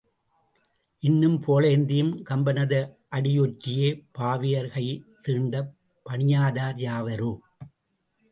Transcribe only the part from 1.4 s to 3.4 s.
புகழேந்தியும் கம்பனது அடி